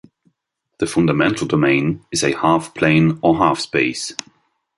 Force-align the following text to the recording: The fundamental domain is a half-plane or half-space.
The 0.79 0.87
fundamental 0.87 1.45
domain 1.45 2.03
is 2.11 2.23
a 2.23 2.33
half-plane 2.35 3.19
or 3.21 3.37
half-space. 3.37 4.15